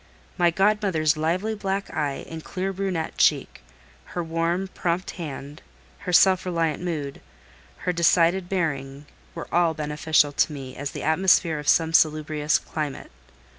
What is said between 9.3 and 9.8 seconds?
were all